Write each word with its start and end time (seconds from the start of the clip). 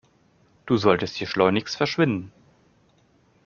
Du 0.65 0.77
solltest 0.77 1.17
hier 1.17 1.27
schleunigst 1.27 1.77
verschwinden. 1.77 2.31